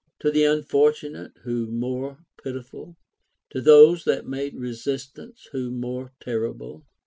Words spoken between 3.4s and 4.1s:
To those